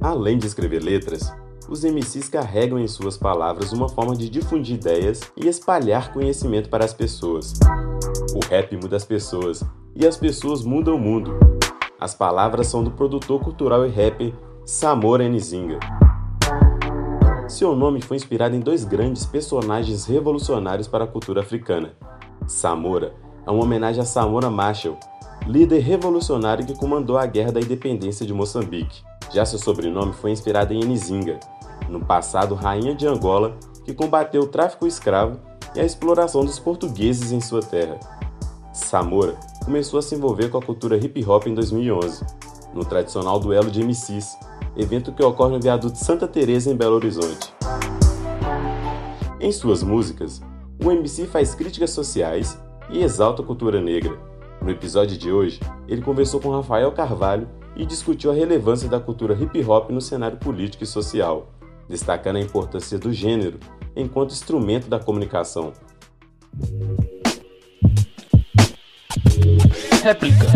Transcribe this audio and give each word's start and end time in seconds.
Além 0.00 0.38
de 0.38 0.46
escrever 0.46 0.82
letras, 0.82 1.30
os 1.68 1.84
MCs 1.84 2.26
carregam 2.26 2.78
em 2.78 2.88
suas 2.88 3.18
palavras 3.18 3.70
uma 3.70 3.86
forma 3.86 4.16
de 4.16 4.30
difundir 4.30 4.76
ideias 4.76 5.20
e 5.36 5.46
espalhar 5.46 6.10
conhecimento 6.10 6.70
para 6.70 6.86
as 6.86 6.94
pessoas. 6.94 7.52
O 8.34 8.40
rap 8.48 8.74
muda 8.76 8.96
as 8.96 9.04
pessoas 9.04 9.62
e 9.94 10.06
as 10.06 10.16
pessoas 10.16 10.64
mudam 10.64 10.96
o 10.96 10.98
mundo. 10.98 11.38
As 12.00 12.14
palavras 12.14 12.66
são 12.68 12.82
do 12.82 12.90
produtor 12.90 13.40
cultural 13.40 13.86
e 13.86 13.90
rapper 13.90 14.32
Samora 14.64 15.28
Nzinga. 15.28 15.78
Seu 17.46 17.76
nome 17.76 18.00
foi 18.00 18.16
inspirado 18.16 18.56
em 18.56 18.60
dois 18.60 18.84
grandes 18.84 19.26
personagens 19.26 20.06
revolucionários 20.06 20.88
para 20.88 21.04
a 21.04 21.06
cultura 21.06 21.42
africana. 21.42 21.92
Samora 22.46 23.12
é 23.46 23.50
uma 23.50 23.64
homenagem 23.64 24.00
a 24.00 24.06
Samora 24.06 24.48
Machel, 24.48 24.98
líder 25.46 25.80
revolucionário 25.80 26.64
que 26.64 26.78
comandou 26.78 27.18
a 27.18 27.26
Guerra 27.26 27.52
da 27.52 27.60
Independência 27.60 28.24
de 28.24 28.32
Moçambique. 28.32 29.09
Já 29.32 29.46
seu 29.46 29.58
sobrenome 29.58 30.12
foi 30.12 30.32
inspirado 30.32 30.74
em 30.74 30.84
Nzinga, 30.84 31.38
no 31.88 32.00
passado 32.00 32.54
rainha 32.54 32.94
de 32.94 33.06
Angola, 33.06 33.56
que 33.84 33.94
combateu 33.94 34.42
o 34.42 34.48
tráfico 34.48 34.86
escravo 34.86 35.38
e 35.74 35.80
a 35.80 35.84
exploração 35.84 36.44
dos 36.44 36.58
portugueses 36.58 37.30
em 37.30 37.40
sua 37.40 37.60
terra. 37.60 37.98
Samora 38.72 39.36
começou 39.64 39.98
a 39.98 40.02
se 40.02 40.14
envolver 40.14 40.48
com 40.48 40.58
a 40.58 40.62
cultura 40.62 40.96
hip 40.96 41.24
hop 41.24 41.46
em 41.46 41.54
2011, 41.54 42.24
no 42.74 42.84
tradicional 42.84 43.38
duelo 43.38 43.70
de 43.70 43.84
MCs, 43.84 44.36
evento 44.76 45.12
que 45.12 45.22
ocorre 45.22 45.52
no 45.52 45.60
viaduto 45.60 45.96
Santa 45.96 46.26
Teresa 46.26 46.70
em 46.70 46.76
Belo 46.76 46.96
Horizonte. 46.96 47.54
Em 49.40 49.52
suas 49.52 49.82
músicas, 49.82 50.42
o 50.84 50.90
MC 50.90 51.26
faz 51.26 51.54
críticas 51.54 51.90
sociais 51.90 52.60
e 52.90 53.02
exalta 53.02 53.42
a 53.42 53.46
cultura 53.46 53.80
negra. 53.80 54.18
No 54.60 54.70
episódio 54.70 55.16
de 55.16 55.30
hoje, 55.30 55.60
ele 55.88 56.02
conversou 56.02 56.40
com 56.40 56.50
Rafael 56.50 56.90
Carvalho 56.92 57.48
e 57.76 57.86
discutiu 57.86 58.30
a 58.30 58.34
relevância 58.34 58.88
da 58.88 59.00
cultura 59.00 59.34
hip 59.34 59.62
hop 59.64 59.90
no 59.90 60.00
cenário 60.00 60.38
político 60.38 60.84
e 60.84 60.86
social 60.86 61.52
destacando 61.90 62.36
a 62.36 62.40
importância 62.40 62.96
do 62.96 63.12
gênero 63.12 63.58
enquanto 63.96 64.30
instrumento 64.30 64.88
da 64.88 65.00
comunicação. 65.00 65.72
Réplica. 70.02 70.46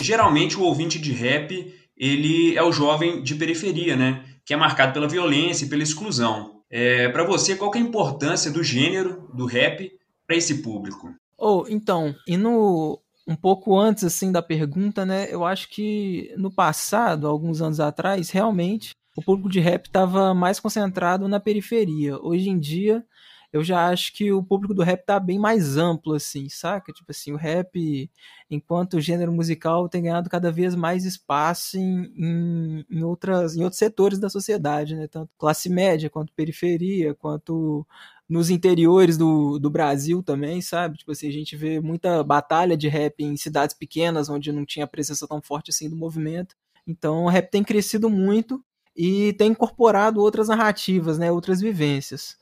Geralmente 0.00 0.56
o 0.56 0.62
ouvinte 0.62 1.00
de 1.00 1.12
rap, 1.12 1.74
ele 1.96 2.56
é 2.56 2.62
o 2.62 2.70
jovem 2.70 3.20
de 3.22 3.34
periferia, 3.34 3.96
né? 3.96 4.24
Que 4.44 4.54
é 4.54 4.56
marcado 4.56 4.92
pela 4.92 5.08
violência 5.08 5.66
e 5.66 5.68
pela 5.68 5.82
exclusão. 5.82 6.62
É, 6.70 7.08
para 7.08 7.24
você, 7.24 7.56
qual 7.56 7.74
é 7.74 7.78
a 7.78 7.80
importância 7.80 8.50
do 8.50 8.62
gênero, 8.62 9.28
do 9.34 9.44
rap, 9.44 9.90
para 10.26 10.36
esse 10.36 10.62
público? 10.62 11.12
Oh, 11.36 11.64
então, 11.68 12.14
e 12.26 12.36
no 12.36 13.00
um 13.26 13.34
pouco 13.36 13.78
antes 13.78 14.04
assim 14.04 14.30
da 14.30 14.42
pergunta, 14.42 15.04
né? 15.04 15.26
Eu 15.30 15.44
acho 15.44 15.68
que 15.68 16.32
no 16.36 16.50
passado, 16.50 17.26
alguns 17.26 17.60
anos 17.60 17.80
atrás, 17.80 18.30
realmente 18.30 18.92
o 19.16 19.22
público 19.22 19.48
de 19.48 19.60
rap 19.60 19.86
estava 19.86 20.34
mais 20.34 20.60
concentrado 20.60 21.26
na 21.26 21.40
periferia. 21.40 22.18
Hoje 22.20 22.50
em 22.50 22.58
dia, 22.58 23.04
eu 23.52 23.64
já 23.64 23.88
acho 23.88 24.12
que 24.12 24.30
o 24.30 24.42
público 24.42 24.74
do 24.74 24.82
rap 24.82 25.04
tá 25.06 25.18
bem 25.18 25.38
mais 25.38 25.78
amplo, 25.78 26.14
assim, 26.14 26.48
saca? 26.50 26.92
Tipo 26.92 27.10
assim, 27.10 27.32
o 27.32 27.36
rap, 27.36 28.10
enquanto 28.50 29.00
gênero 29.00 29.32
musical, 29.32 29.88
tem 29.88 30.02
ganhado 30.02 30.28
cada 30.28 30.52
vez 30.52 30.74
mais 30.74 31.06
espaço 31.06 31.78
em, 31.78 32.12
em, 32.14 32.86
em, 32.90 33.02
outras, 33.02 33.56
em 33.56 33.62
outros 33.62 33.78
setores 33.78 34.18
da 34.18 34.28
sociedade, 34.28 34.94
né? 34.94 35.08
Tanto 35.08 35.30
classe 35.38 35.70
média, 35.70 36.10
quanto 36.10 36.32
periferia, 36.34 37.14
quanto 37.14 37.86
nos 38.28 38.50
interiores 38.50 39.16
do, 39.16 39.58
do 39.58 39.70
Brasil 39.70 40.22
também, 40.22 40.60
sabe? 40.60 40.98
Tipo 40.98 41.12
assim, 41.12 41.28
a 41.28 41.32
gente 41.32 41.56
vê 41.56 41.80
muita 41.80 42.22
batalha 42.24 42.76
de 42.76 42.88
rap 42.88 43.22
em 43.22 43.36
cidades 43.36 43.76
pequenas, 43.76 44.28
onde 44.28 44.52
não 44.52 44.64
tinha 44.64 44.86
presença 44.86 45.26
tão 45.28 45.40
forte 45.40 45.70
assim 45.70 45.88
do 45.88 45.96
movimento. 45.96 46.56
Então, 46.86 47.24
o 47.24 47.28
rap 47.28 47.50
tem 47.50 47.62
crescido 47.62 48.10
muito 48.10 48.62
e 48.96 49.32
tem 49.34 49.50
incorporado 49.50 50.20
outras 50.20 50.48
narrativas, 50.48 51.18
né, 51.18 51.30
outras 51.30 51.60
vivências. 51.60 52.36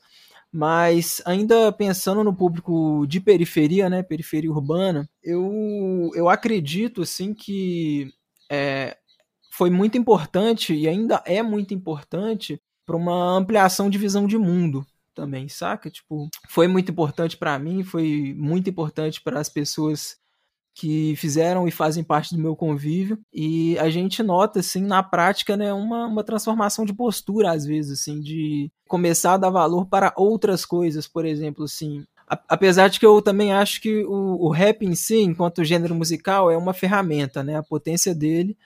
Mas 0.51 1.21
ainda 1.25 1.71
pensando 1.71 2.23
no 2.23 2.33
público 2.33 3.05
de 3.07 3.19
periferia, 3.19 3.89
né, 3.89 4.01
periferia 4.01 4.51
urbana, 4.51 5.07
eu, 5.23 6.11
eu 6.15 6.29
acredito 6.29 7.01
assim 7.01 7.33
que 7.33 8.11
é, 8.49 8.97
foi 9.51 9.69
muito 9.69 9.97
importante 9.97 10.73
e 10.73 10.87
ainda 10.87 11.21
é 11.25 11.43
muito 11.43 11.73
importante 11.73 12.59
para 12.85 12.95
uma 12.95 13.37
ampliação 13.37 13.89
de 13.89 13.97
visão 13.97 14.27
de 14.27 14.37
mundo 14.37 14.85
também, 15.15 15.47
saca? 15.47 15.89
Tipo, 15.89 16.29
foi 16.49 16.67
muito 16.67 16.91
importante 16.91 17.37
para 17.37 17.57
mim, 17.57 17.83
foi 17.83 18.35
muito 18.37 18.69
importante 18.69 19.21
para 19.21 19.39
as 19.39 19.49
pessoas 19.49 20.17
que 20.75 21.15
fizeram 21.15 21.65
e 21.67 21.71
fazem 21.71 22.03
parte 22.03 22.35
do 22.35 22.41
meu 22.41 22.53
convívio. 22.53 23.17
E 23.33 23.79
a 23.79 23.89
gente 23.89 24.21
nota 24.21 24.59
assim 24.59 24.81
na 24.81 25.01
prática 25.01 25.55
né 25.55 25.73
uma, 25.73 26.05
uma 26.05 26.23
transformação 26.23 26.85
de 26.85 26.93
postura 26.93 27.51
às 27.51 27.65
vezes 27.65 28.01
assim 28.01 28.19
de 28.19 28.69
começar 28.87 29.35
a 29.35 29.37
dar 29.37 29.49
valor 29.49 29.85
para 29.87 30.13
outras 30.17 30.65
coisas. 30.65 31.07
Por 31.07 31.25
exemplo 31.25 31.63
assim 31.63 32.03
apesar 32.49 32.89
de 32.89 32.99
que 32.99 33.05
eu 33.05 33.21
também 33.21 33.53
acho 33.53 33.79
que 33.81 34.03
o, 34.03 34.45
o 34.45 34.49
rap 34.49 34.85
em 34.85 34.95
si 34.95 35.21
enquanto 35.21 35.63
gênero 35.63 35.95
musical 35.95 36.51
é 36.51 36.57
uma 36.57 36.73
ferramenta 36.73 37.41
né? 37.41 37.55
A 37.55 37.63
potência 37.63 38.13
dele 38.13 38.57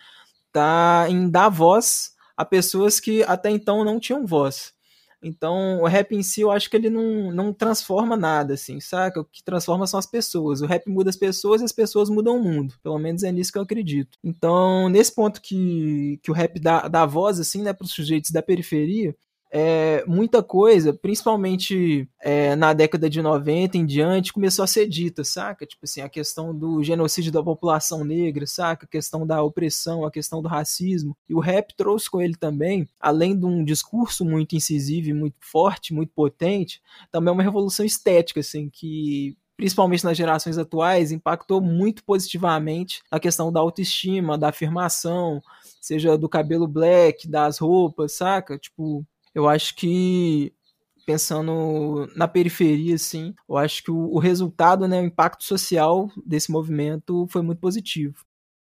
tá 0.51 1.05
em 1.09 1.29
dar 1.29 1.49
voz 1.49 2.13
a 2.35 2.43
pessoas 2.43 2.99
que 2.99 3.21
até 3.23 3.51
então 3.51 3.85
não 3.85 3.99
tinham 3.99 4.25
voz 4.25 4.73
então, 5.21 5.81
o 5.81 5.87
rap 5.87 6.15
em 6.15 6.23
si, 6.23 6.41
eu 6.41 6.51
acho 6.51 6.69
que 6.69 6.77
ele 6.77 6.89
não, 6.89 7.31
não 7.31 7.53
transforma 7.53 8.15
nada, 8.15 8.53
assim, 8.53 8.79
saca? 8.79 9.19
O 9.19 9.25
que 9.25 9.43
transforma 9.43 9.85
são 9.85 9.99
as 9.99 10.05
pessoas. 10.05 10.61
O 10.61 10.65
rap 10.65 10.87
muda 10.87 11.09
as 11.09 11.17
pessoas 11.17 11.61
e 11.61 11.65
as 11.65 11.73
pessoas 11.73 12.09
mudam 12.09 12.37
o 12.37 12.43
mundo. 12.43 12.75
Pelo 12.81 12.97
menos 12.97 13.23
é 13.23 13.31
nisso 13.31 13.51
que 13.51 13.57
eu 13.57 13.63
acredito. 13.63 14.17
Então, 14.23 14.87
nesse 14.87 15.13
ponto 15.13 15.41
que, 15.41 16.19
que 16.23 16.31
o 16.31 16.33
rap 16.33 16.59
dá, 16.59 16.87
dá 16.87 17.05
voz, 17.05 17.39
assim, 17.39 17.61
né, 17.61 17.73
para 17.73 17.85
os 17.85 17.91
sujeitos 17.91 18.31
da 18.31 18.41
periferia, 18.41 19.15
é, 19.51 20.03
muita 20.05 20.43
coisa, 20.43 20.93
principalmente 20.93 22.07
é, 22.21 22.55
na 22.55 22.73
década 22.73 23.09
de 23.09 23.21
90 23.21 23.77
em 23.77 23.85
diante, 23.85 24.31
começou 24.31 24.63
a 24.63 24.67
ser 24.67 24.87
dita, 24.87 25.23
saca? 25.23 25.65
Tipo 25.65 25.85
assim, 25.85 26.01
a 26.01 26.09
questão 26.09 26.55
do 26.55 26.83
genocídio 26.83 27.31
da 27.31 27.41
população 27.41 28.03
negra, 28.03 28.45
saca? 28.45 28.85
A 28.85 28.89
questão 28.89 29.25
da 29.25 29.41
opressão, 29.41 30.05
a 30.05 30.11
questão 30.11 30.41
do 30.41 30.47
racismo. 30.47 31.17
E 31.27 31.33
o 31.33 31.39
rap 31.39 31.73
trouxe 31.75 32.09
com 32.09 32.21
ele 32.21 32.35
também, 32.35 32.87
além 32.99 33.37
de 33.37 33.45
um 33.45 33.63
discurso 33.63 34.23
muito 34.23 34.55
incisivo 34.55 34.99
muito 35.15 35.37
forte, 35.39 35.93
muito 35.93 36.11
potente, 36.13 36.81
também 37.11 37.33
uma 37.33 37.43
revolução 37.43 37.85
estética, 37.85 38.39
assim, 38.39 38.69
que 38.69 39.37
principalmente 39.57 40.05
nas 40.05 40.15
gerações 40.15 40.57
atuais, 40.57 41.11
impactou 41.11 41.59
muito 41.59 42.01
positivamente 42.05 43.01
a 43.11 43.19
questão 43.19 43.51
da 43.51 43.59
autoestima, 43.59 44.37
da 44.37 44.49
afirmação, 44.49 45.41
seja 45.81 46.17
do 46.17 46.29
cabelo 46.29 46.65
black, 46.65 47.27
das 47.27 47.57
roupas, 47.57 48.13
saca? 48.13 48.57
Tipo, 48.57 49.05
eu 49.33 49.47
acho 49.47 49.75
que 49.75 50.53
pensando 51.05 52.07
na 52.15 52.27
periferia, 52.27 52.93
assim, 52.93 53.33
eu 53.49 53.57
acho 53.57 53.83
que 53.83 53.89
o, 53.89 54.13
o, 54.13 54.19
resultado, 54.19 54.87
né, 54.87 55.01
o 55.01 55.05
impacto 55.05 55.43
social 55.43 56.11
desse 56.23 56.51
movimento 56.51 57.27
foi 57.31 57.41
muito 57.41 57.59
positivo. 57.59 58.13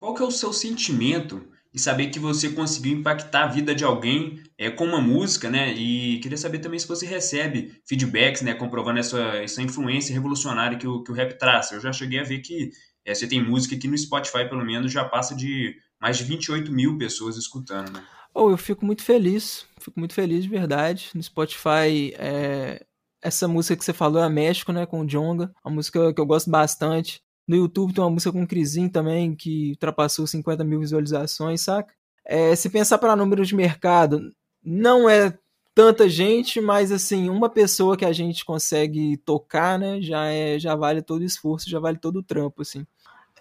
Qual 0.00 0.14
que 0.14 0.22
é 0.22 0.24
o 0.24 0.30
seu 0.30 0.50
sentimento 0.52 1.42
em 1.72 1.78
saber 1.78 2.06
que 2.06 2.18
você 2.18 2.48
conseguiu 2.48 2.98
impactar 2.98 3.44
a 3.44 3.46
vida 3.46 3.74
de 3.74 3.84
alguém 3.84 4.42
é, 4.58 4.70
com 4.70 4.84
uma 4.84 5.00
música, 5.00 5.48
né? 5.48 5.72
E 5.72 6.18
queria 6.20 6.36
saber 6.36 6.58
também 6.58 6.78
se 6.78 6.88
você 6.88 7.06
recebe 7.06 7.80
feedbacks, 7.86 8.42
né, 8.42 8.54
comprovando 8.54 8.98
essa, 8.98 9.20
essa 9.36 9.62
influência 9.62 10.12
revolucionária 10.12 10.76
que 10.76 10.86
o, 10.86 11.02
que 11.02 11.12
o 11.12 11.14
rap 11.14 11.38
traz. 11.38 11.70
Eu 11.70 11.80
já 11.80 11.92
cheguei 11.92 12.18
a 12.18 12.24
ver 12.24 12.40
que 12.40 12.70
é, 13.04 13.14
você 13.14 13.26
tem 13.26 13.42
música 13.42 13.76
que 13.76 13.86
no 13.86 13.96
Spotify, 13.96 14.48
pelo 14.48 14.64
menos, 14.64 14.90
já 14.90 15.04
passa 15.04 15.34
de 15.34 15.76
mais 16.00 16.18
de 16.18 16.24
28 16.24 16.72
mil 16.72 16.98
pessoas 16.98 17.36
escutando, 17.36 17.92
né? 17.92 18.02
Oh, 18.34 18.50
eu 18.50 18.56
fico 18.56 18.84
muito 18.84 19.02
feliz, 19.02 19.66
fico 19.80 19.98
muito 19.98 20.14
feliz 20.14 20.44
de 20.44 20.48
verdade. 20.48 21.10
No 21.14 21.22
Spotify, 21.22 22.14
é... 22.18 22.84
essa 23.22 23.48
música 23.48 23.76
que 23.76 23.84
você 23.84 23.92
falou 23.92 24.22
é 24.22 24.28
México, 24.28 24.72
né, 24.72 24.86
com 24.86 25.00
o 25.00 25.06
Jonga, 25.06 25.52
uma 25.64 25.74
música 25.74 26.12
que 26.12 26.20
eu 26.20 26.26
gosto 26.26 26.50
bastante. 26.50 27.22
No 27.48 27.56
YouTube 27.56 27.92
tem 27.92 28.04
uma 28.04 28.10
música 28.10 28.30
com 28.30 28.42
o 28.42 28.90
também, 28.90 29.34
que 29.34 29.70
ultrapassou 29.70 30.26
50 30.26 30.62
mil 30.62 30.80
visualizações, 30.80 31.62
saca? 31.62 31.92
É, 32.24 32.54
se 32.54 32.70
pensar 32.70 32.98
para 32.98 33.16
número 33.16 33.44
de 33.44 33.56
mercado, 33.56 34.32
não 34.62 35.08
é 35.08 35.36
tanta 35.74 36.08
gente, 36.08 36.60
mas 36.60 36.92
assim, 36.92 37.28
uma 37.28 37.48
pessoa 37.48 37.96
que 37.96 38.04
a 38.04 38.12
gente 38.12 38.44
consegue 38.44 39.16
tocar, 39.18 39.78
né, 39.78 40.00
já, 40.00 40.26
é, 40.26 40.58
já 40.58 40.76
vale 40.76 41.02
todo 41.02 41.22
o 41.22 41.24
esforço, 41.24 41.68
já 41.68 41.80
vale 41.80 41.98
todo 41.98 42.20
o 42.20 42.22
trampo, 42.22 42.62
assim. 42.62 42.86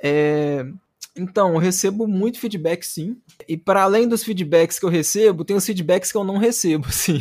É, 0.02 0.66
então, 1.20 1.54
eu 1.54 1.60
recebo 1.60 2.08
muito 2.08 2.40
feedback, 2.40 2.84
sim. 2.84 3.18
E 3.48 3.58
para 3.58 3.84
além 3.84 4.08
dos 4.08 4.24
feedbacks 4.24 4.80
que 4.80 4.86
eu 4.86 4.90
recebo, 4.90 5.44
tem 5.44 5.56
os 5.56 5.66
feedbacks 5.66 6.12
que 6.12 6.18
eu 6.18 6.24
não 6.24 6.38
recebo, 6.38 6.88
sim. 6.92 7.20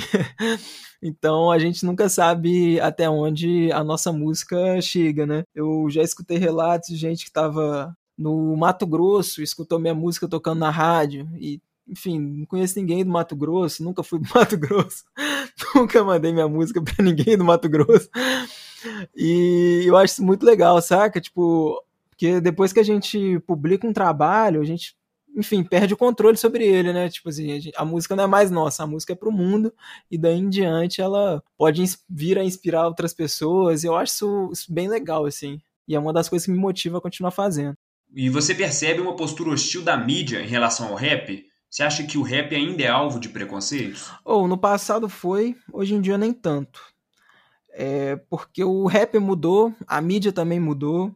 então, 1.02 1.50
a 1.50 1.58
gente 1.58 1.84
nunca 1.84 2.08
sabe 2.08 2.80
até 2.80 3.08
onde 3.08 3.70
a 3.72 3.82
nossa 3.82 4.12
música 4.12 4.80
chega, 4.80 5.26
né? 5.26 5.42
Eu 5.54 5.88
já 5.90 6.02
escutei 6.02 6.38
relatos 6.38 6.88
de 6.88 6.96
gente 6.96 7.24
que 7.24 7.30
estava 7.30 7.94
no 8.16 8.56
Mato 8.56 8.86
Grosso, 8.86 9.42
escutou 9.42 9.78
minha 9.78 9.94
música 9.94 10.28
tocando 10.28 10.58
na 10.58 10.70
rádio 10.70 11.28
e 11.36 11.60
enfim, 11.88 12.18
não 12.18 12.46
conheço 12.46 12.78
ninguém 12.78 13.02
do 13.04 13.10
Mato 13.10 13.34
Grosso, 13.34 13.82
nunca 13.82 14.02
fui 14.02 14.18
do 14.18 14.28
Mato 14.34 14.58
Grosso, 14.58 15.04
nunca 15.74 16.04
mandei 16.04 16.32
minha 16.32 16.48
música 16.48 16.82
para 16.82 17.02
ninguém 17.02 17.36
do 17.36 17.44
Mato 17.44 17.68
Grosso. 17.68 18.10
E 19.16 19.82
eu 19.86 19.96
acho 19.96 20.14
isso 20.14 20.24
muito 20.24 20.44
legal, 20.44 20.80
saca? 20.80 21.20
Tipo, 21.20 21.82
porque 22.18 22.40
depois 22.40 22.72
que 22.72 22.80
a 22.80 22.84
gente 22.84 23.38
publica 23.46 23.86
um 23.86 23.92
trabalho, 23.92 24.60
a 24.60 24.64
gente, 24.64 24.96
enfim, 25.36 25.62
perde 25.62 25.94
o 25.94 25.96
controle 25.96 26.36
sobre 26.36 26.66
ele, 26.66 26.92
né? 26.92 27.08
Tipo 27.08 27.28
assim, 27.28 27.52
a, 27.52 27.60
gente, 27.60 27.72
a, 27.76 27.84
música 27.84 28.16
não 28.16 28.24
é 28.24 28.26
mais 28.26 28.50
nossa, 28.50 28.82
a 28.82 28.86
música 28.88 29.12
é 29.12 29.16
pro 29.16 29.30
mundo, 29.30 29.72
e 30.10 30.18
daí 30.18 30.36
em 30.36 30.48
diante 30.48 31.00
ela 31.00 31.40
pode 31.56 31.84
vir 32.10 32.36
a 32.36 32.42
inspirar 32.42 32.88
outras 32.88 33.14
pessoas, 33.14 33.84
e 33.84 33.86
eu 33.86 33.96
acho 33.96 34.14
isso, 34.14 34.50
isso 34.52 34.74
bem 34.74 34.88
legal, 34.88 35.26
assim. 35.26 35.60
E 35.86 35.94
é 35.94 35.98
uma 35.98 36.12
das 36.12 36.28
coisas 36.28 36.44
que 36.44 36.50
me 36.50 36.58
motiva 36.58 36.98
a 36.98 37.00
continuar 37.00 37.30
fazendo. 37.30 37.76
E 38.12 38.28
você 38.28 38.52
percebe 38.52 39.00
uma 39.00 39.14
postura 39.14 39.50
hostil 39.50 39.84
da 39.84 39.96
mídia 39.96 40.42
em 40.42 40.48
relação 40.48 40.88
ao 40.88 40.96
rap? 40.96 41.46
Você 41.70 41.84
acha 41.84 42.02
que 42.02 42.18
o 42.18 42.22
rap 42.22 42.52
ainda 42.52 42.82
é 42.82 42.88
alvo 42.88 43.20
de 43.20 43.28
preconceitos? 43.28 44.10
Ou 44.24 44.42
oh, 44.42 44.48
no 44.48 44.58
passado 44.58 45.08
foi, 45.08 45.54
hoje 45.72 45.94
em 45.94 46.00
dia 46.00 46.18
nem 46.18 46.32
tanto. 46.32 46.82
É 47.70 48.16
porque 48.28 48.64
o 48.64 48.86
rap 48.86 49.16
mudou, 49.20 49.72
a 49.86 50.00
mídia 50.00 50.32
também 50.32 50.58
mudou. 50.58 51.14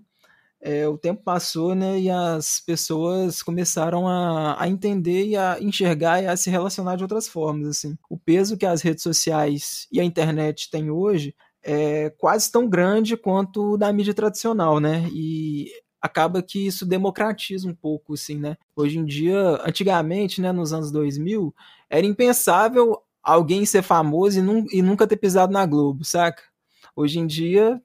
É, 0.65 0.87
o 0.87 0.97
tempo 0.97 1.25
passou, 1.25 1.75
né, 1.75 1.99
e 1.99 2.09
as 2.09 2.61
pessoas 2.61 3.43
começaram 3.43 4.07
a, 4.07 4.63
a 4.63 4.69
entender 4.69 5.27
e 5.27 5.37
a 5.37 5.59
enxergar 5.61 6.23
e 6.23 6.29
a 6.29 6.37
se 6.37 6.51
relacionar 6.51 6.95
de 6.95 7.03
outras 7.03 7.27
formas, 7.27 7.67
assim. 7.67 7.97
O 8.09 8.17
peso 8.17 8.57
que 8.57 8.65
as 8.65 8.81
redes 8.81 9.03
sociais 9.03 9.89
e 9.91 10.01
a 10.01 10.05
internet 10.05 10.71
têm 10.71 10.89
hoje 10.89 11.35
é 11.65 12.11
quase 12.11 12.51
tão 12.51 12.69
grande 12.69 13.17
quanto 13.17 13.73
o 13.73 13.77
da 13.77 13.93
mídia 13.93 14.15
tradicional, 14.15 14.79
né, 14.79 15.09
e 15.13 15.67
acaba 16.01 16.41
que 16.43 16.65
isso 16.67 16.87
democratiza 16.87 17.69
um 17.69 17.75
pouco, 17.75 18.15
assim, 18.15 18.37
né? 18.37 18.57
Hoje 18.75 18.99
em 18.99 19.05
dia, 19.05 19.61
antigamente, 19.65 20.41
né, 20.41 20.51
nos 20.53 20.73
anos 20.73 20.91
2000, 20.93 21.55
era 21.91 22.07
impensável 22.07 23.01
alguém 23.23 23.65
ser 23.65 23.83
famoso 23.83 24.41
e, 24.41 24.79
e 24.79 24.83
nunca 24.83 25.07
ter 25.07 25.17
pisado 25.17 25.53
na 25.53 25.65
Globo, 25.65 26.05
saca? 26.05 26.43
Hoje 26.97 27.19
em 27.21 27.27
dia, 27.27 27.81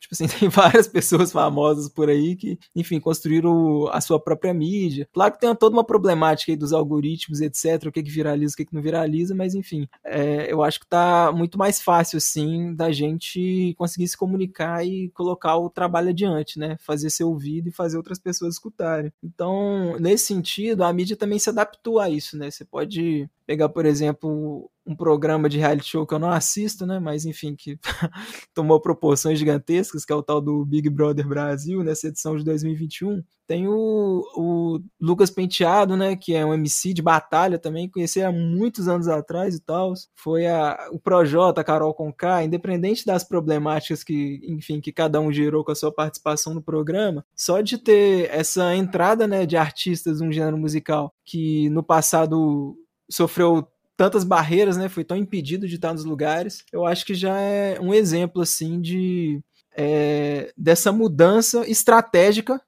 Tipo 0.00 0.14
assim, 0.14 0.26
tem 0.38 0.48
várias 0.48 0.88
pessoas 0.88 1.30
famosas 1.30 1.88
por 1.88 2.08
aí 2.08 2.34
que, 2.34 2.58
enfim, 2.74 2.98
construíram 2.98 3.86
a 3.88 4.00
sua 4.00 4.18
própria 4.18 4.54
mídia. 4.54 5.08
Claro 5.12 5.32
que 5.34 5.40
tem 5.40 5.54
toda 5.54 5.76
uma 5.76 5.84
problemática 5.84 6.50
aí 6.50 6.56
dos 6.56 6.72
algoritmos, 6.72 7.40
etc., 7.40 7.86
o 7.86 7.92
que, 7.92 8.02
que 8.02 8.10
viraliza, 8.10 8.54
o 8.54 8.56
que, 8.56 8.64
que 8.64 8.74
não 8.74 8.82
viraliza, 8.82 9.34
mas 9.34 9.54
enfim, 9.54 9.86
é, 10.04 10.50
eu 10.50 10.62
acho 10.62 10.80
que 10.80 10.86
tá 10.86 11.30
muito 11.32 11.58
mais 11.58 11.80
fácil, 11.82 12.16
assim, 12.16 12.74
da 12.74 12.90
gente 12.90 13.74
conseguir 13.76 14.08
se 14.08 14.16
comunicar 14.16 14.84
e 14.86 15.10
colocar 15.10 15.56
o 15.56 15.68
trabalho 15.70 16.08
adiante, 16.08 16.58
né? 16.58 16.76
Fazer 16.80 17.10
ser 17.10 17.24
ouvido 17.24 17.68
e 17.68 17.72
fazer 17.72 17.96
outras 17.96 18.18
pessoas 18.18 18.54
escutarem. 18.54 19.12
Então, 19.22 19.96
nesse 19.98 20.26
sentido, 20.26 20.82
a 20.82 20.92
mídia 20.92 21.16
também 21.16 21.38
se 21.38 21.50
adaptou 21.50 22.00
a 22.00 22.08
isso, 22.08 22.36
né? 22.36 22.50
Você 22.50 22.64
pode 22.64 23.28
pegar, 23.46 23.68
por 23.68 23.84
exemplo, 23.84 24.70
um 24.90 24.96
programa 24.96 25.48
de 25.48 25.58
reality 25.58 25.90
show 25.90 26.06
que 26.06 26.12
eu 26.12 26.18
não 26.18 26.30
assisto, 26.30 26.84
né? 26.84 26.98
Mas 26.98 27.24
enfim, 27.24 27.54
que 27.54 27.78
tomou 28.52 28.80
proporções 28.80 29.38
gigantescas, 29.38 30.04
que 30.04 30.12
é 30.12 30.16
o 30.16 30.22
tal 30.22 30.40
do 30.40 30.64
Big 30.64 30.90
Brother 30.90 31.26
Brasil, 31.26 31.84
nessa 31.84 32.08
edição 32.08 32.36
de 32.36 32.44
2021. 32.44 33.22
Tem 33.46 33.66
o, 33.66 34.22
o 34.36 34.80
Lucas 35.00 35.30
Penteado, 35.30 35.96
né? 35.96 36.16
Que 36.16 36.34
é 36.34 36.44
um 36.44 36.54
MC 36.54 36.92
de 36.92 37.02
batalha 37.02 37.58
também, 37.58 37.88
conheci 37.88 38.22
há 38.22 38.32
muitos 38.32 38.88
anos 38.88 39.08
atrás 39.08 39.54
e 39.54 39.60
tal. 39.60 39.92
Foi 40.14 40.46
a, 40.46 40.88
o 40.92 40.98
Projota, 40.98 41.60
a 41.60 41.64
Carol 41.64 41.94
Conká, 41.94 42.44
independente 42.44 43.06
das 43.06 43.24
problemáticas 43.24 44.02
que, 44.02 44.40
enfim, 44.44 44.80
que 44.80 44.92
cada 44.92 45.20
um 45.20 45.32
gerou 45.32 45.64
com 45.64 45.72
a 45.72 45.76
sua 45.76 45.92
participação 45.92 46.54
no 46.54 46.62
programa, 46.62 47.24
só 47.34 47.60
de 47.60 47.78
ter 47.78 48.28
essa 48.30 48.74
entrada, 48.74 49.26
né, 49.26 49.46
de 49.46 49.56
artistas 49.56 50.20
num 50.20 50.32
gênero 50.32 50.58
musical 50.58 51.12
que 51.24 51.68
no 51.70 51.82
passado 51.82 52.76
sofreu 53.10 53.66
tantas 54.00 54.24
barreiras, 54.24 54.78
né? 54.78 54.88
Foi 54.88 55.04
tão 55.04 55.14
impedido 55.14 55.68
de 55.68 55.74
estar 55.74 55.92
nos 55.92 56.06
lugares. 56.06 56.64
Eu 56.72 56.86
acho 56.86 57.04
que 57.04 57.14
já 57.14 57.38
é 57.38 57.78
um 57.78 57.92
exemplo 57.92 58.40
assim 58.40 58.80
de 58.80 59.42
é, 59.76 60.50
dessa 60.56 60.90
mudança 60.90 61.68
estratégica. 61.70 62.58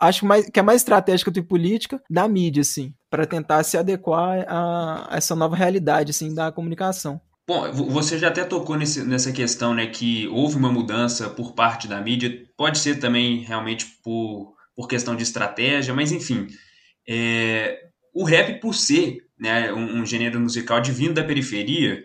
Acho 0.00 0.26
mais, 0.26 0.50
que 0.50 0.58
é 0.58 0.62
mais 0.62 0.80
estratégica 0.80 1.30
do 1.30 1.34
que 1.34 1.48
política 1.48 2.02
da 2.10 2.26
mídia, 2.26 2.62
assim, 2.62 2.92
para 3.08 3.24
tentar 3.24 3.62
se 3.62 3.78
adequar 3.78 4.44
a, 4.48 5.14
a, 5.14 5.16
essa 5.16 5.36
nova 5.36 5.54
realidade, 5.54 6.10
assim, 6.10 6.34
da 6.34 6.50
comunicação. 6.50 7.20
Bom, 7.46 7.70
você 7.70 8.18
já 8.18 8.26
até 8.26 8.42
tocou 8.42 8.76
nesse, 8.76 9.04
nessa 9.04 9.30
questão, 9.30 9.72
né, 9.74 9.86
que 9.86 10.26
houve 10.32 10.56
uma 10.56 10.72
mudança 10.72 11.30
por 11.30 11.52
parte 11.52 11.86
da 11.86 12.00
mídia. 12.00 12.44
Pode 12.56 12.80
ser 12.80 12.98
também 12.98 13.44
realmente 13.44 13.86
por, 14.02 14.54
por 14.74 14.88
questão 14.88 15.14
de 15.14 15.22
estratégia, 15.22 15.94
mas 15.94 16.10
enfim, 16.10 16.48
é, 17.08 17.84
o 18.12 18.24
rap 18.24 18.60
por 18.60 18.74
ser 18.74 19.18
né, 19.42 19.72
um, 19.72 20.00
um 20.00 20.06
gênero 20.06 20.38
musical 20.38 20.80
de 20.80 20.92
vindo 20.92 21.14
da 21.14 21.24
periferia, 21.24 22.04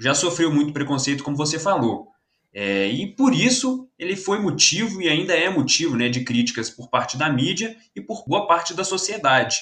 já 0.00 0.16
sofreu 0.16 0.52
muito 0.52 0.72
preconceito, 0.72 1.22
como 1.22 1.36
você 1.36 1.56
falou. 1.56 2.08
É, 2.52 2.88
e 2.88 3.14
por 3.14 3.32
isso 3.32 3.88
ele 3.96 4.16
foi 4.16 4.40
motivo 4.40 5.00
e 5.00 5.08
ainda 5.08 5.32
é 5.32 5.48
motivo 5.48 5.96
né, 5.96 6.08
de 6.08 6.24
críticas 6.24 6.68
por 6.68 6.90
parte 6.90 7.16
da 7.16 7.30
mídia 7.30 7.76
e 7.94 8.00
por 8.00 8.24
boa 8.26 8.48
parte 8.48 8.74
da 8.74 8.82
sociedade. 8.82 9.58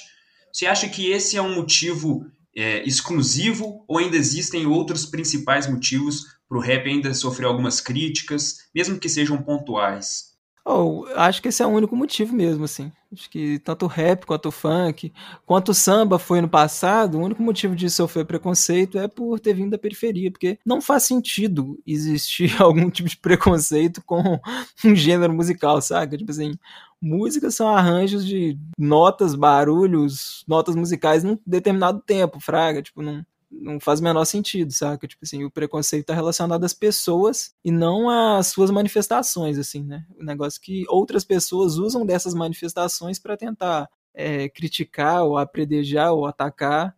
Você 0.51 0.65
acha 0.65 0.89
que 0.89 1.11
esse 1.11 1.37
é 1.37 1.43
um 1.43 1.55
motivo 1.55 2.25
é, 2.57 2.83
exclusivo 2.89 3.85
ou 3.87 3.99
ainda 3.99 4.17
existem 4.17 4.67
outros 4.67 5.05
principais 5.05 5.69
motivos 5.69 6.25
para 6.49 6.57
o 6.57 6.61
rap 6.61 6.89
ainda 6.89 7.13
sofrer 7.13 7.47
algumas 7.47 7.83
críticas, 7.83 8.61
mesmo 8.75 8.99
que 8.99 9.11
sejam 9.11 9.43
pontuais? 9.43 10.30
Oh, 10.65 11.07
acho 11.17 11.41
que 11.41 11.49
esse 11.49 11.63
é 11.63 11.67
o 11.67 11.71
único 11.71 11.97
motivo 11.97 12.35
mesmo, 12.35 12.65
assim. 12.65 12.93
Acho 13.13 13.29
que 13.31 13.59
tanto 13.61 13.87
o 13.87 13.89
rap 13.89 14.25
quanto 14.27 14.51
o 14.51 14.53
funk, 14.53 15.13
quanto 15.47 15.71
o 15.71 15.75
samba 15.75 16.19
foi 16.19 16.41
no 16.41 16.49
passado, 16.49 17.19
o 17.19 17.23
único 17.23 17.43
motivo 17.43 17.75
de 17.75 17.89
sofrer 17.91 18.25
preconceito 18.27 18.99
é 18.99 19.09
por 19.09 19.41
ter 19.41 19.55
vindo 19.55 19.71
da 19.71 19.79
periferia, 19.79 20.31
porque 20.31 20.59
não 20.65 20.81
faz 20.81 21.05
sentido 21.05 21.79
existir 21.87 22.55
algum 22.63 22.91
tipo 22.91 23.09
de 23.09 23.17
preconceito 23.17 24.03
com 24.05 24.39
um 24.85 24.95
gênero 24.95 25.33
musical, 25.33 25.81
saca? 25.81 26.17
Tipo 26.17 26.31
assim, 26.31 26.53
músicas 27.01 27.55
são 27.55 27.69
arranjos 27.69 28.25
de 28.25 28.59
notas, 28.79 29.35
barulhos, 29.35 30.45
notas 30.47 30.77
musicais 30.77 31.25
num 31.25 31.39
determinado 31.47 32.01
tempo, 32.01 32.39
fraga, 32.39 32.83
tipo, 32.83 33.03
não 33.03 33.25
não 33.51 33.81
faz 33.81 34.01
o 34.01 34.05
menor 34.05 34.25
sentido, 34.25 34.73
saca? 34.73 35.09
Tipo 35.09 35.25
assim, 35.25 35.45
o 35.45 35.51
preconceito 35.51 36.07
tá 36.07 36.15
relacionado 36.15 36.65
às 36.65 36.73
pessoas 36.73 37.55
e 37.65 37.71
não 37.71 38.09
às 38.09 38.49
suas 38.49 38.71
manifestações, 38.71 39.59
assim, 39.59 39.83
né? 39.83 40.07
O 40.19 40.23
negócio 40.23 40.61
que 40.61 40.85
outras 40.89 41.25
pessoas 41.25 41.77
usam 41.77 42.07
dessas 42.07 42.33
manifestações 42.33 43.19
para 43.19 43.37
tentar 43.37 43.91
é, 44.15 44.49
criticar 44.49 45.25
ou 45.25 45.37
apredejar 45.37 46.13
ou 46.13 46.27
atacar 46.27 46.95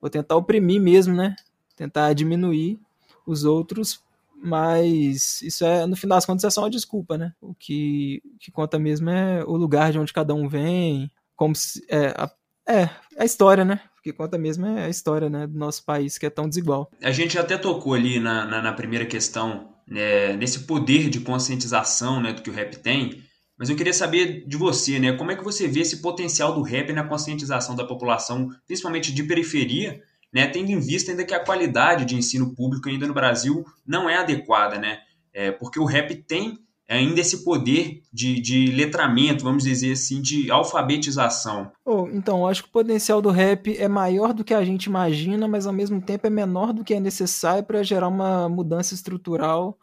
ou 0.00 0.08
tentar 0.08 0.36
oprimir 0.36 0.80
mesmo, 0.80 1.14
né? 1.14 1.36
Tentar 1.76 2.12
diminuir 2.14 2.80
os 3.26 3.44
outros, 3.44 4.02
mas 4.42 5.40
isso 5.42 5.64
é, 5.64 5.86
no 5.86 5.94
fim 5.94 6.08
das 6.08 6.26
contas, 6.26 6.44
é 6.44 6.50
só 6.50 6.62
uma 6.62 6.70
desculpa, 6.70 7.16
né? 7.16 7.32
O 7.40 7.54
que, 7.54 8.22
que 8.40 8.50
conta 8.50 8.78
mesmo 8.78 9.10
é 9.10 9.44
o 9.44 9.56
lugar 9.56 9.92
de 9.92 9.98
onde 9.98 10.12
cada 10.12 10.34
um 10.34 10.48
vem, 10.48 11.10
como 11.36 11.54
se, 11.54 11.84
é, 11.88 12.08
a, 12.08 12.30
é, 12.66 12.90
a 13.16 13.24
história, 13.24 13.64
né? 13.64 13.80
Que 14.02 14.12
conta 14.12 14.36
mesmo 14.36 14.66
é 14.66 14.84
a 14.84 14.88
história 14.88 15.30
né, 15.30 15.46
do 15.46 15.56
nosso 15.56 15.84
país, 15.84 16.18
que 16.18 16.26
é 16.26 16.30
tão 16.30 16.48
desigual. 16.48 16.90
A 17.00 17.12
gente 17.12 17.38
até 17.38 17.56
tocou 17.56 17.94
ali 17.94 18.18
na, 18.18 18.44
na, 18.44 18.60
na 18.60 18.72
primeira 18.72 19.06
questão, 19.06 19.72
né, 19.86 20.32
nesse 20.32 20.60
poder 20.60 21.08
de 21.08 21.20
conscientização 21.20 22.20
né, 22.20 22.32
do 22.32 22.42
que 22.42 22.50
o 22.50 22.52
rap 22.52 22.76
tem, 22.78 23.22
mas 23.56 23.70
eu 23.70 23.76
queria 23.76 23.92
saber 23.92 24.44
de 24.46 24.56
você, 24.56 24.98
né, 24.98 25.12
como 25.12 25.30
é 25.30 25.36
que 25.36 25.44
você 25.44 25.68
vê 25.68 25.80
esse 25.80 26.02
potencial 26.02 26.52
do 26.52 26.62
rap 26.62 26.92
na 26.92 27.04
conscientização 27.04 27.76
da 27.76 27.84
população, 27.84 28.48
principalmente 28.66 29.12
de 29.12 29.22
periferia, 29.22 30.02
né, 30.32 30.48
tendo 30.48 30.70
em 30.70 30.80
vista 30.80 31.12
ainda 31.12 31.24
que 31.24 31.34
a 31.34 31.44
qualidade 31.44 32.04
de 32.04 32.16
ensino 32.16 32.54
público 32.54 32.88
ainda 32.88 33.06
no 33.06 33.14
Brasil 33.14 33.64
não 33.86 34.10
é 34.10 34.16
adequada, 34.16 34.78
né, 34.78 34.98
é, 35.32 35.52
porque 35.52 35.78
o 35.78 35.84
rap 35.84 36.14
tem 36.14 36.58
ainda 36.92 37.20
esse 37.20 37.44
poder 37.44 38.02
de, 38.12 38.40
de 38.40 38.66
letramento, 38.66 39.44
vamos 39.44 39.64
dizer 39.64 39.92
assim, 39.92 40.20
de 40.20 40.50
alfabetização. 40.50 41.72
Oh, 41.84 42.08
então, 42.12 42.46
acho 42.46 42.62
que 42.62 42.68
o 42.68 42.72
potencial 42.72 43.22
do 43.22 43.30
rap 43.30 43.76
é 43.76 43.88
maior 43.88 44.32
do 44.32 44.44
que 44.44 44.54
a 44.54 44.64
gente 44.64 44.84
imagina, 44.84 45.48
mas 45.48 45.66
ao 45.66 45.72
mesmo 45.72 46.00
tempo 46.00 46.26
é 46.26 46.30
menor 46.30 46.72
do 46.72 46.84
que 46.84 46.94
é 46.94 47.00
necessário 47.00 47.64
para 47.64 47.82
gerar 47.82 48.08
uma 48.08 48.48
mudança 48.48 48.94
estrutural 48.94 49.78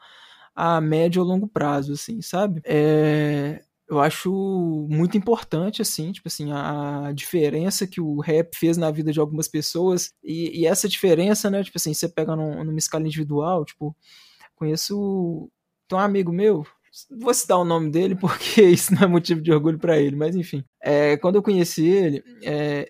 a 0.55 0.81
médio 0.81 1.21
ou 1.21 1.27
longo 1.27 1.47
prazo, 1.47 1.93
assim, 1.93 2.21
sabe? 2.21 2.61
É, 2.65 3.61
eu 3.89 3.99
acho 3.99 4.87
muito 4.89 5.17
importante, 5.17 5.81
assim, 5.81 6.11
tipo 6.11 6.27
assim, 6.27 6.51
a 6.51 7.11
diferença 7.13 7.87
que 7.87 7.99
o 7.99 8.19
rap 8.19 8.55
fez 8.55 8.77
na 8.77 8.91
vida 8.91 9.11
de 9.11 9.19
algumas 9.19 9.47
pessoas, 9.47 10.13
e, 10.23 10.61
e 10.61 10.67
essa 10.67 10.87
diferença, 10.87 11.49
né, 11.49 11.63
tipo 11.63 11.77
assim, 11.77 11.93
você 11.93 12.07
pega 12.07 12.35
num, 12.35 12.63
numa 12.63 12.77
escala 12.77 13.05
individual, 13.05 13.65
tipo, 13.65 13.95
conheço, 14.55 15.49
tem 15.87 15.97
um 15.97 16.01
amigo 16.01 16.31
meu, 16.31 16.67
Vou 17.19 17.33
citar 17.33 17.57
o 17.57 17.65
nome 17.65 17.89
dele 17.89 18.15
porque 18.19 18.61
isso 18.61 18.93
não 18.93 19.03
é 19.03 19.07
motivo 19.07 19.41
de 19.41 19.51
orgulho 19.51 19.79
para 19.79 19.99
ele, 19.99 20.15
mas 20.15 20.35
enfim. 20.35 20.63
É, 20.81 21.17
quando 21.17 21.35
eu 21.35 21.43
conheci 21.43 21.87
ele, 21.87 22.23
é, 22.43 22.89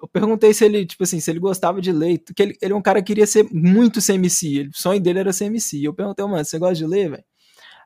eu 0.00 0.08
perguntei 0.08 0.54
se 0.54 0.64
ele, 0.64 0.86
tipo 0.86 1.02
assim, 1.02 1.20
se 1.20 1.30
ele 1.30 1.38
gostava 1.38 1.80
de 1.80 1.92
ler, 1.92 2.18
que 2.34 2.42
ele, 2.42 2.56
ele 2.62 2.72
é 2.72 2.76
um 2.76 2.82
cara 2.82 3.00
que 3.02 3.08
queria 3.08 3.26
ser 3.26 3.46
muito 3.52 4.00
CMC, 4.00 4.68
o 4.72 4.76
sonho 4.76 5.00
dele 5.00 5.18
era 5.18 5.32
ser 5.32 5.46
MC. 5.46 5.82
Eu 5.84 5.94
perguntei, 5.94 6.24
mano, 6.24 6.44
você 6.44 6.58
gosta 6.58 6.74
de 6.74 6.86
ler, 6.86 7.10
velho? 7.10 7.24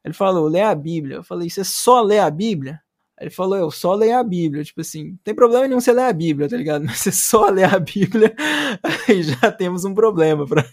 Ele 0.04 0.14
falou, 0.14 0.46
lê 0.48 0.60
a 0.60 0.74
Bíblia. 0.74 1.16
Eu 1.16 1.24
falei, 1.24 1.48
você 1.48 1.64
só 1.64 2.02
lê 2.02 2.18
a 2.18 2.30
Bíblia? 2.30 2.80
Ele 3.18 3.30
falou, 3.30 3.56
eu 3.56 3.70
só 3.70 3.94
leio 3.94 4.18
a 4.18 4.24
Bíblia. 4.24 4.64
Tipo 4.64 4.80
assim, 4.80 5.16
tem 5.24 5.34
problema 5.34 5.66
nenhum 5.66 5.80
você 5.80 5.92
ler 5.92 6.02
a 6.02 6.12
Bíblia, 6.12 6.48
tá 6.48 6.56
ligado? 6.56 6.84
Mas 6.84 6.98
você 7.00 7.12
só 7.12 7.48
lê 7.48 7.64
a 7.64 7.78
Bíblia, 7.78 8.34
aí 9.08 9.22
já 9.22 9.50
temos 9.52 9.84
um 9.84 9.94
problema. 9.94 10.46
Pra... 10.46 10.64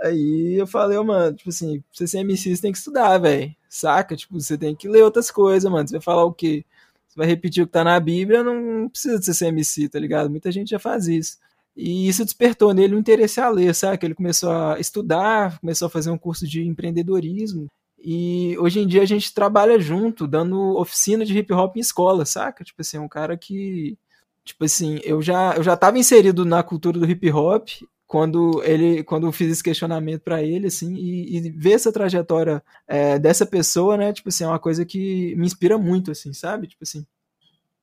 Aí 0.00 0.54
eu 0.58 0.66
falei, 0.66 0.98
oh, 0.98 1.04
mano, 1.04 1.36
tipo 1.36 1.50
assim, 1.50 1.80
pra 1.80 1.86
você 1.92 2.06
ser 2.06 2.18
MC, 2.18 2.54
você 2.54 2.62
tem 2.62 2.72
que 2.72 2.78
estudar, 2.78 3.18
velho. 3.18 3.54
Saca? 3.68 4.16
Tipo, 4.16 4.40
você 4.40 4.56
tem 4.56 4.74
que 4.74 4.88
ler 4.88 5.02
outras 5.02 5.30
coisas, 5.30 5.70
mano. 5.70 5.86
Você 5.86 5.94
vai 5.94 6.02
falar 6.02 6.24
o 6.24 6.32
quê? 6.32 6.64
vai 7.16 7.26
repetir 7.26 7.64
o 7.64 7.66
que 7.66 7.72
tá 7.72 7.82
na 7.82 7.98
Bíblia, 7.98 8.44
não 8.44 8.88
precisa 8.88 9.18
de 9.18 9.34
ser 9.34 9.46
MC, 9.46 9.88
tá 9.88 9.98
ligado? 9.98 10.28
Muita 10.28 10.52
gente 10.52 10.70
já 10.70 10.78
faz 10.78 11.08
isso. 11.08 11.38
E 11.74 12.06
isso 12.08 12.24
despertou 12.24 12.74
nele 12.74 12.94
um 12.94 12.98
interesse 12.98 13.40
a 13.40 13.48
ler? 13.48 13.74
Que 13.98 14.06
ele 14.06 14.14
começou 14.14 14.50
a 14.50 14.78
estudar, 14.78 15.58
começou 15.58 15.86
a 15.86 15.90
fazer 15.90 16.10
um 16.10 16.18
curso 16.18 16.46
de 16.46 16.62
empreendedorismo. 16.62 17.68
E 17.98 18.56
hoje 18.58 18.80
em 18.80 18.86
dia 18.86 19.02
a 19.02 19.06
gente 19.06 19.32
trabalha 19.32 19.78
junto, 19.80 20.26
dando 20.26 20.78
oficina 20.78 21.24
de 21.24 21.36
hip 21.36 21.52
hop 21.52 21.76
em 21.76 21.80
escola, 21.80 22.24
saca? 22.24 22.62
Tipo 22.62 22.82
assim, 22.82 22.98
um 22.98 23.08
cara 23.08 23.36
que. 23.36 23.98
Tipo 24.44 24.64
assim, 24.64 25.00
eu 25.02 25.20
já, 25.20 25.54
eu 25.56 25.62
já 25.62 25.76
tava 25.76 25.98
inserido 25.98 26.44
na 26.44 26.62
cultura 26.62 26.98
do 27.00 27.10
hip 27.10 27.30
hop 27.32 27.68
quando 28.06 28.62
ele 28.62 29.02
quando 29.02 29.26
eu 29.26 29.32
fiz 29.32 29.50
esse 29.50 29.62
questionamento 29.62 30.22
para 30.22 30.42
ele 30.42 30.68
assim 30.68 30.94
e, 30.94 31.36
e, 31.36 31.50
ver 31.50 31.72
essa 31.72 31.92
trajetória 31.92 32.62
é, 32.86 33.18
dessa 33.18 33.44
pessoa 33.44 33.96
né 33.96 34.12
tipo 34.12 34.28
assim 34.28 34.44
é 34.44 34.48
uma 34.48 34.58
coisa 34.58 34.84
que 34.84 35.34
me 35.36 35.46
inspira 35.46 35.76
muito 35.76 36.10
assim 36.10 36.32
sabe? 36.32 36.68
Tipo 36.68 36.84
assim 36.84 37.04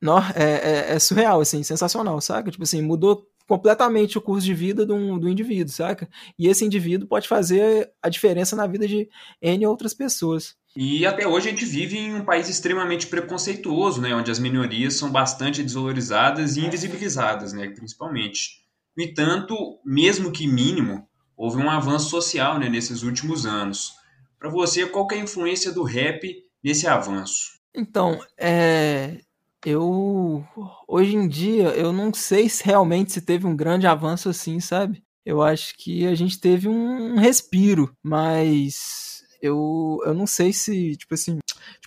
não, 0.01 0.20
é, 0.20 0.92
é, 0.92 0.94
é 0.96 1.00
surreal 1.00 1.42
assim 1.42 1.63
sensacional 1.63 2.20
saca? 2.22 2.51
Tipo 2.51 2.63
assim 2.63 2.82
mudou 2.82 3.27
completamente 3.48 4.18
o 4.18 4.22
curso 4.22 4.46
de 4.46 4.53
vida 4.53 4.86
do, 4.86 5.20
do 5.20 5.30
indivíduo 5.30 5.74
saca? 5.74 6.08
E 6.39 6.48
esse 6.48 6.63
indivíduo 6.63 7.08
pode 7.08 7.27
fazer 7.27 7.92
a 8.01 8.08
diferença 8.08 8.56
na 8.56 8.65
vida 8.65 8.88
de 8.88 9.10
n 9.42 9.65
outras 9.65 9.94
pessoas. 9.94 10.56
E 10.75 11.06
até 11.06 11.27
hoje 11.27 11.50
a 11.50 11.51
gente 11.51 11.65
vive 11.65 11.98
em 11.98 12.15
um 12.15 12.25
país 12.25 12.50
extremamente 12.50 13.06
preconceituoso, 13.06 14.01
né, 14.01 14.15
onde 14.15 14.32
as 14.32 14.39
minorias 14.39 14.96
são 14.96 15.12
bastante 15.12 15.62
desvalorizadas 15.62 16.58
e 16.58 16.65
invisibilizadas, 16.65 17.53
né, 17.53 17.68
principalmente. 17.70 18.62
No 18.96 19.04
entanto, 19.04 19.56
mesmo 19.84 20.32
que 20.32 20.48
mínimo, 20.48 21.08
houve 21.36 21.58
um 21.58 21.70
avanço 21.70 22.10
social 22.10 22.60
né, 22.60 22.70
nesses 22.70 23.04
últimos 23.04 23.46
anos. 23.46 23.94
Para 24.38 24.50
você, 24.50 24.86
qual 24.86 25.08
é 25.12 25.16
a 25.16 25.20
influência 25.20 25.72
do 25.72 25.84
rap 25.84 26.44
nesse 26.64 26.88
avanço? 26.88 27.60
Então, 27.76 28.20
é, 28.38 29.20
eu 29.66 30.46
hoje 30.88 31.16
em 31.16 31.28
dia 31.28 31.70
eu 31.70 31.92
não 31.92 32.14
sei 32.14 32.48
se 32.50 32.64
realmente 32.64 33.14
se 33.14 33.22
teve 33.22 33.48
um 33.48 33.56
grande 33.56 33.88
avanço 33.88 34.30
assim, 34.30 34.60
sabe? 34.60 35.04
Eu 35.26 35.42
acho 35.42 35.76
que 35.78 36.06
a 36.06 36.14
gente 36.14 36.40
teve 36.40 36.68
um 36.68 37.18
respiro, 37.18 37.96
mas 38.04 39.24
eu, 39.42 40.00
eu 40.06 40.14
não 40.14 40.28
sei 40.28 40.52
se, 40.52 40.96
tipo 40.98 41.14
assim, 41.14 41.40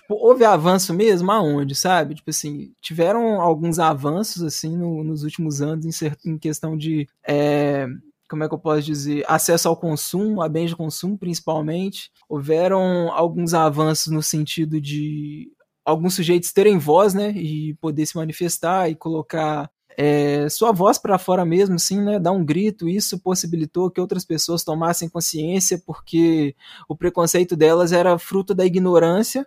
tipo, 0.07 0.15
houve 0.15 0.45
avanço 0.45 0.93
mesmo 0.93 1.29
aonde, 1.31 1.75
sabe? 1.75 2.15
Tipo 2.15 2.29
assim, 2.29 2.71
tiveram 2.81 3.41
alguns 3.41 3.77
avanços, 3.77 4.41
assim, 4.41 4.75
no, 4.77 5.03
nos 5.03 5.23
últimos 5.23 5.61
anos 5.61 6.01
em, 6.01 6.31
em 6.31 6.37
questão 6.37 6.77
de, 6.77 7.07
é, 7.27 7.87
como 8.29 8.43
é 8.43 8.47
que 8.47 8.53
eu 8.53 8.59
posso 8.59 8.81
dizer, 8.81 9.25
acesso 9.27 9.67
ao 9.67 9.75
consumo, 9.75 10.41
a 10.41 10.47
bens 10.47 10.69
de 10.69 10.75
consumo 10.75 11.17
principalmente. 11.17 12.09
Houveram 12.29 13.11
alguns 13.11 13.53
avanços 13.53 14.11
no 14.11 14.23
sentido 14.23 14.79
de 14.79 15.51
alguns 15.85 16.15
sujeitos 16.15 16.51
terem 16.53 16.77
voz, 16.77 17.13
né, 17.13 17.31
e 17.31 17.73
poder 17.75 18.05
se 18.05 18.15
manifestar 18.15 18.89
e 18.89 18.95
colocar 18.95 19.69
é, 19.97 20.47
sua 20.49 20.71
voz 20.71 20.97
para 20.97 21.17
fora 21.17 21.43
mesmo, 21.43 21.75
assim, 21.75 21.99
né? 21.99 22.19
Dar 22.19 22.31
um 22.31 22.45
grito. 22.45 22.87
Isso 22.87 23.17
possibilitou 23.17 23.89
que 23.89 23.99
outras 23.99 24.23
pessoas 24.23 24.63
tomassem 24.63 25.09
consciência, 25.09 25.81
porque 25.83 26.55
o 26.87 26.95
preconceito 26.95 27.55
delas 27.55 27.91
era 27.91 28.19
fruto 28.19 28.53
da 28.53 28.63
ignorância 28.63 29.45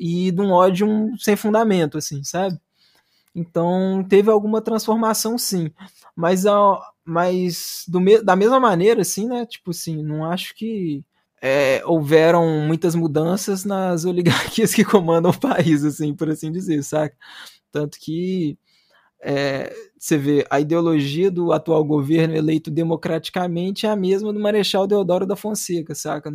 e 0.00 0.30
de 0.30 0.40
um 0.40 0.50
ódio 0.50 0.88
sem 1.18 1.36
fundamento, 1.36 1.98
assim, 1.98 2.24
sabe? 2.24 2.58
Então 3.34 4.04
teve 4.08 4.30
alguma 4.30 4.62
transformação, 4.62 5.38
sim, 5.38 5.70
mas, 6.16 6.44
mas 7.04 7.84
do, 7.86 8.00
da 8.24 8.34
mesma 8.34 8.58
maneira, 8.58 9.02
assim, 9.02 9.28
né? 9.28 9.46
Tipo 9.46 9.70
assim, 9.70 10.02
não 10.02 10.24
acho 10.24 10.54
que 10.54 11.04
é, 11.42 11.82
houveram 11.84 12.66
muitas 12.66 12.94
mudanças 12.94 13.64
nas 13.64 14.04
oligarquias 14.06 14.74
que 14.74 14.84
comandam 14.84 15.30
o 15.30 15.38
país, 15.38 15.84
assim, 15.84 16.14
por 16.14 16.30
assim 16.30 16.50
dizer, 16.50 16.82
saca? 16.82 17.16
Tanto 17.70 17.98
que 18.00 18.58
é, 19.22 19.72
você 19.98 20.16
vê, 20.16 20.46
a 20.50 20.60
ideologia 20.60 21.30
do 21.30 21.52
atual 21.52 21.84
governo 21.84 22.34
eleito 22.34 22.70
democraticamente 22.70 23.86
é 23.86 23.90
a 23.90 23.96
mesma 23.96 24.32
do 24.32 24.40
Marechal 24.40 24.86
Deodoro 24.86 25.26
da 25.26 25.36
Fonseca, 25.36 25.94
saca? 25.94 26.30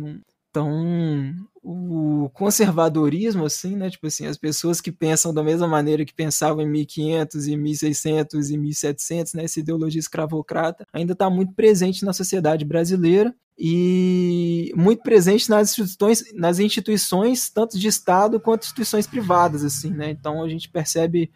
Então, 0.50 1.34
o 1.68 2.30
conservadorismo, 2.32 3.44
assim, 3.44 3.74
né? 3.74 3.90
Tipo 3.90 4.06
assim, 4.06 4.26
as 4.26 4.36
pessoas 4.36 4.80
que 4.80 4.92
pensam 4.92 5.34
da 5.34 5.42
mesma 5.42 5.66
maneira 5.66 6.04
que 6.04 6.14
pensavam 6.14 6.62
em 6.62 6.70
1500 6.70 7.48
e 7.48 7.56
1600 7.56 8.50
e 8.50 8.56
1700, 8.56 9.34
né? 9.34 9.44
Essa 9.44 9.58
ideologia 9.58 9.98
escravocrata 9.98 10.86
ainda 10.92 11.12
está 11.12 11.28
muito 11.28 11.54
presente 11.54 12.04
na 12.04 12.12
sociedade 12.12 12.64
brasileira 12.64 13.34
e 13.58 14.72
muito 14.76 15.02
presente 15.02 15.50
nas 15.50 15.70
instituições, 15.70 16.32
nas 16.34 16.60
instituições 16.60 17.50
tanto 17.50 17.76
de 17.76 17.88
Estado 17.88 18.38
quanto 18.38 18.62
instituições 18.62 19.08
privadas, 19.08 19.64
assim, 19.64 19.90
né? 19.90 20.10
Então 20.10 20.44
a 20.44 20.48
gente 20.48 20.68
percebe 20.68 21.32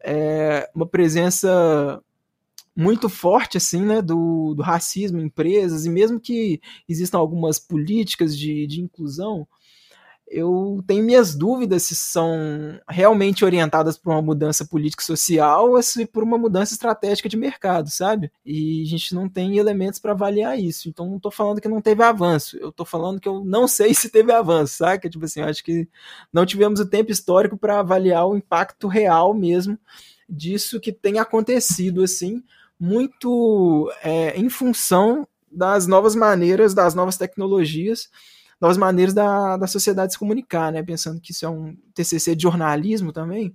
é, 0.00 0.68
uma 0.74 0.88
presença 0.88 2.02
muito 2.74 3.08
forte 3.08 3.56
assim, 3.58 3.82
né, 3.82 4.00
do, 4.00 4.54
do 4.54 4.62
racismo 4.62 5.20
em 5.20 5.26
empresas, 5.26 5.84
e 5.84 5.90
mesmo 5.90 6.18
que 6.20 6.60
existam 6.88 7.18
algumas 7.18 7.58
políticas 7.58 8.36
de, 8.36 8.66
de 8.66 8.80
inclusão, 8.80 9.46
eu 10.32 10.82
tenho 10.86 11.04
minhas 11.04 11.34
dúvidas 11.34 11.82
se 11.82 11.94
são 11.94 12.80
realmente 12.88 13.44
orientadas 13.44 13.98
por 13.98 14.12
uma 14.12 14.22
mudança 14.22 14.64
política 14.64 15.04
social 15.04 15.70
ou 15.70 15.82
se 15.82 16.06
por 16.06 16.22
uma 16.22 16.38
mudança 16.38 16.72
estratégica 16.72 17.28
de 17.28 17.36
mercado, 17.36 17.90
sabe? 17.90 18.32
E 18.44 18.82
a 18.82 18.86
gente 18.86 19.14
não 19.14 19.28
tem 19.28 19.58
elementos 19.58 19.98
para 19.98 20.12
avaliar 20.12 20.58
isso. 20.58 20.88
Então 20.88 21.06
não 21.06 21.18
estou 21.18 21.30
falando 21.30 21.60
que 21.60 21.68
não 21.68 21.82
teve 21.82 22.02
avanço, 22.02 22.56
eu 22.56 22.70
estou 22.70 22.86
falando 22.86 23.20
que 23.20 23.28
eu 23.28 23.44
não 23.44 23.68
sei 23.68 23.92
se 23.92 24.08
teve 24.08 24.32
avanço, 24.32 24.78
sabe? 24.78 25.10
Tipo 25.10 25.26
assim, 25.26 25.40
eu 25.40 25.46
acho 25.48 25.62
que 25.62 25.86
não 26.32 26.46
tivemos 26.46 26.80
o 26.80 26.88
tempo 26.88 27.12
histórico 27.12 27.58
para 27.58 27.80
avaliar 27.80 28.26
o 28.26 28.34
impacto 28.34 28.88
real 28.88 29.34
mesmo 29.34 29.78
disso 30.26 30.80
que 30.80 30.92
tem 30.92 31.18
acontecido 31.18 32.02
assim 32.02 32.42
muito 32.82 33.88
é, 34.02 34.36
em 34.36 34.48
função 34.48 35.24
das 35.48 35.86
novas 35.86 36.16
maneiras, 36.16 36.74
das 36.74 36.96
novas 36.96 37.16
tecnologias, 37.16 38.10
novas 38.60 38.76
maneiras 38.76 39.14
da, 39.14 39.56
da 39.56 39.68
sociedade 39.68 40.14
se 40.14 40.18
comunicar, 40.18 40.72
né? 40.72 40.82
Pensando 40.82 41.20
que 41.20 41.30
isso 41.30 41.46
é 41.46 41.48
um 41.48 41.76
TCC 41.94 42.34
de 42.34 42.42
jornalismo 42.42 43.12
também, 43.12 43.54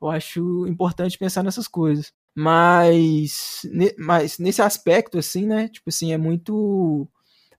eu 0.00 0.08
acho 0.08 0.66
importante 0.66 1.18
pensar 1.18 1.42
nessas 1.42 1.68
coisas. 1.68 2.10
Mas, 2.34 3.60
ne, 3.70 3.94
mas 3.98 4.38
nesse 4.38 4.62
aspecto, 4.62 5.18
assim, 5.18 5.44
né? 5.46 5.68
Tipo 5.68 5.90
assim, 5.90 6.14
é 6.14 6.16
muito. 6.16 7.06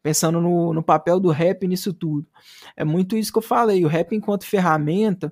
Pensando 0.02 0.42
no, 0.42 0.74
no 0.74 0.82
papel 0.82 1.20
do 1.20 1.30
rap 1.30 1.68
nisso 1.68 1.94
tudo. 1.94 2.26
É 2.76 2.84
muito 2.84 3.16
isso 3.16 3.32
que 3.32 3.38
eu 3.38 3.44
falei. 3.44 3.86
O 3.86 3.88
rap, 3.88 4.16
enquanto 4.16 4.46
ferramenta, 4.46 5.32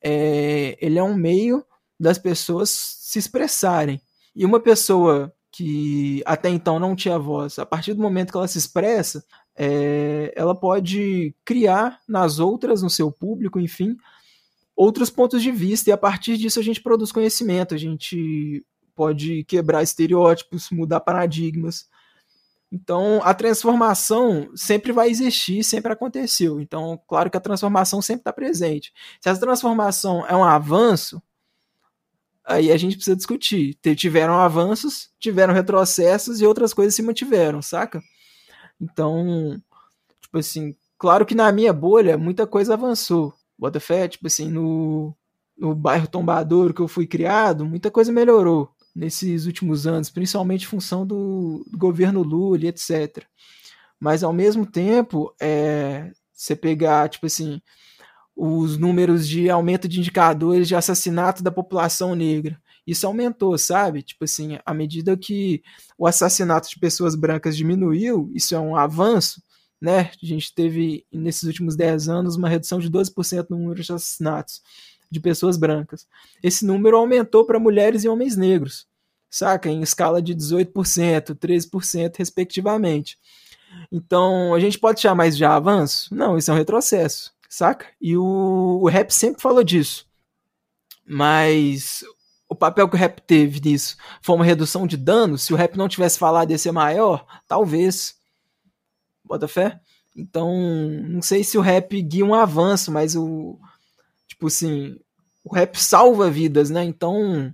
é, 0.00 0.76
ele 0.80 0.98
é 0.98 1.02
um 1.02 1.16
meio 1.16 1.64
das 1.98 2.16
pessoas 2.18 2.70
se 2.70 3.18
expressarem. 3.18 4.00
E 4.34 4.44
uma 4.44 4.60
pessoa 4.60 5.32
que 5.50 6.22
até 6.26 6.48
então 6.48 6.80
não 6.80 6.96
tinha 6.96 7.18
voz, 7.18 7.58
a 7.58 7.66
partir 7.66 7.94
do 7.94 8.02
momento 8.02 8.32
que 8.32 8.36
ela 8.36 8.48
se 8.48 8.58
expressa, 8.58 9.24
é, 9.56 10.32
ela 10.34 10.54
pode 10.54 11.34
criar 11.44 12.00
nas 12.08 12.40
outras, 12.40 12.82
no 12.82 12.90
seu 12.90 13.12
público, 13.12 13.60
enfim, 13.60 13.96
outros 14.74 15.10
pontos 15.10 15.42
de 15.42 15.52
vista, 15.52 15.90
e 15.90 15.92
a 15.92 15.96
partir 15.96 16.36
disso 16.36 16.58
a 16.58 16.62
gente 16.62 16.82
produz 16.82 17.12
conhecimento, 17.12 17.74
a 17.74 17.78
gente 17.78 18.64
pode 18.94 19.44
quebrar 19.44 19.82
estereótipos, 19.82 20.70
mudar 20.70 21.00
paradigmas. 21.00 21.88
Então, 22.70 23.20
a 23.22 23.32
transformação 23.32 24.50
sempre 24.56 24.90
vai 24.90 25.08
existir, 25.08 25.62
sempre 25.62 25.92
aconteceu. 25.92 26.60
Então, 26.60 27.00
claro 27.06 27.30
que 27.30 27.36
a 27.36 27.40
transformação 27.40 28.02
sempre 28.02 28.22
está 28.22 28.32
presente. 28.32 28.92
Se 29.20 29.28
essa 29.28 29.40
transformação 29.40 30.26
é 30.26 30.34
um 30.34 30.42
avanço, 30.42 31.22
aí 32.44 32.70
a 32.70 32.76
gente 32.76 32.96
precisa 32.96 33.16
discutir. 33.16 33.74
Tiveram 33.96 34.34
avanços, 34.34 35.10
tiveram 35.18 35.54
retrocessos 35.54 36.40
e 36.40 36.46
outras 36.46 36.74
coisas 36.74 36.94
se 36.94 37.02
mantiveram, 37.02 37.62
saca? 37.62 38.02
Então, 38.80 39.60
tipo 40.20 40.38
assim, 40.38 40.76
claro 40.98 41.24
que 41.24 41.34
na 41.34 41.50
minha 41.52 41.72
bolha 41.72 42.18
muita 42.18 42.46
coisa 42.46 42.74
avançou. 42.74 43.32
Bota 43.58 43.80
fé, 43.80 44.08
tipo 44.08 44.26
assim, 44.26 44.50
no, 44.50 45.14
no 45.56 45.74
bairro 45.74 46.08
Tombadouro 46.08 46.74
que 46.74 46.80
eu 46.80 46.88
fui 46.88 47.06
criado, 47.06 47.64
muita 47.64 47.90
coisa 47.90 48.12
melhorou 48.12 48.70
nesses 48.94 49.46
últimos 49.46 49.86
anos, 49.86 50.10
principalmente 50.10 50.64
em 50.64 50.68
função 50.68 51.06
do, 51.06 51.64
do 51.70 51.78
governo 51.78 52.22
Lula 52.22 52.64
e 52.64 52.68
etc. 52.68 53.24
Mas 53.98 54.22
ao 54.22 54.32
mesmo 54.32 54.66
tempo, 54.66 55.34
é, 55.40 56.12
você 56.32 56.54
pegar, 56.54 57.08
tipo 57.08 57.26
assim, 57.26 57.60
os 58.36 58.76
números 58.76 59.28
de 59.28 59.48
aumento 59.48 59.86
de 59.86 60.00
indicadores 60.00 60.66
de 60.66 60.74
assassinato 60.74 61.42
da 61.42 61.50
população 61.50 62.14
negra. 62.14 62.60
Isso 62.86 63.06
aumentou, 63.06 63.56
sabe? 63.56 64.02
Tipo 64.02 64.24
assim, 64.24 64.58
à 64.64 64.74
medida 64.74 65.16
que 65.16 65.62
o 65.96 66.06
assassinato 66.06 66.68
de 66.68 66.78
pessoas 66.78 67.14
brancas 67.14 67.56
diminuiu, 67.56 68.30
isso 68.34 68.54
é 68.54 68.60
um 68.60 68.76
avanço, 68.76 69.42
né? 69.80 70.10
A 70.22 70.26
gente 70.26 70.54
teve, 70.54 71.06
nesses 71.12 71.44
últimos 71.44 71.76
10 71.76 72.08
anos, 72.08 72.36
uma 72.36 72.48
redução 72.48 72.78
de 72.78 72.90
12% 72.90 73.46
no 73.48 73.56
número 73.56 73.82
de 73.82 73.92
assassinatos 73.92 74.60
de 75.10 75.20
pessoas 75.20 75.56
brancas. 75.56 76.06
Esse 76.42 76.66
número 76.66 76.96
aumentou 76.96 77.46
para 77.46 77.60
mulheres 77.60 78.04
e 78.04 78.08
homens 78.08 78.36
negros, 78.36 78.86
saca? 79.30 79.70
Em 79.70 79.80
escala 79.80 80.20
de 80.20 80.34
18%, 80.34 81.34
13%, 81.36 82.16
respectivamente. 82.18 83.16
Então, 83.90 84.52
a 84.54 84.60
gente 84.60 84.78
pode 84.78 85.00
chamar 85.00 85.28
isso 85.28 85.38
de 85.38 85.44
avanço? 85.44 86.14
Não, 86.14 86.36
isso 86.36 86.50
é 86.50 86.54
um 86.54 86.56
retrocesso 86.56 87.33
saca? 87.54 87.86
E 88.00 88.16
o, 88.16 88.80
o 88.82 88.88
rap 88.88 89.10
sempre 89.10 89.40
falou 89.40 89.62
disso. 89.62 90.06
Mas 91.06 92.04
o 92.48 92.54
papel 92.54 92.88
que 92.88 92.96
o 92.96 92.98
rap 92.98 93.20
teve 93.20 93.60
nisso 93.60 93.96
foi 94.22 94.34
uma 94.34 94.44
redução 94.44 94.86
de 94.86 94.96
danos. 94.96 95.42
Se 95.42 95.52
o 95.52 95.56
rap 95.56 95.76
não 95.76 95.88
tivesse 95.88 96.18
falado 96.18 96.50
ia 96.50 96.58
ser 96.58 96.72
maior, 96.72 97.26
talvez. 97.46 98.16
Bota 99.24 99.48
fé? 99.48 99.80
Então, 100.16 100.52
não 101.08 101.22
sei 101.22 101.42
se 101.42 101.58
o 101.58 101.60
rap 101.60 102.00
guia 102.02 102.24
um 102.24 102.34
avanço, 102.34 102.92
mas 102.92 103.16
o. 103.16 103.58
Tipo 104.26 104.46
assim, 104.46 104.98
o 105.42 105.54
rap 105.54 105.76
salva 105.76 106.30
vidas, 106.30 106.70
né? 106.70 106.84
Então, 106.84 107.52